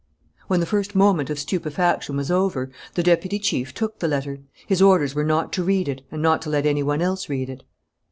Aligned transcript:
When 0.47 0.59
the 0.61 0.65
first 0.65 0.95
moment 0.95 1.29
of 1.29 1.37
stupefaction 1.37 2.17
was 2.17 2.31
over, 2.31 2.71
the 2.95 3.03
deputy 3.03 3.37
chief 3.37 3.71
took 3.71 3.99
the 3.99 4.07
letter. 4.07 4.39
His 4.65 4.81
orders 4.81 5.13
were 5.13 5.23
not 5.23 5.53
to 5.53 5.63
read 5.63 5.87
it 5.87 6.01
and 6.09 6.23
not 6.23 6.41
to 6.41 6.49
let 6.49 6.65
any 6.65 6.81
one 6.81 7.03
else 7.03 7.29
read 7.29 7.51
it. 7.51 7.63